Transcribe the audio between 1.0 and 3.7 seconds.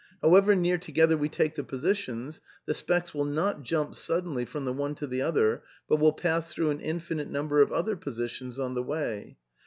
we take the positions, the specks will not